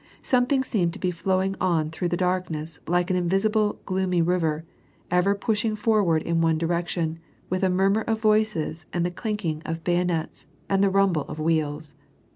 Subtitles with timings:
[0.23, 4.63] Something seemed to be flowing on through the darkness, like an invisible, gloomy river,
[5.11, 7.19] ever pushing forward in one direction,
[7.51, 11.93] with a murmur of voices, and the clinking of hayonets, and the rumble of wheels.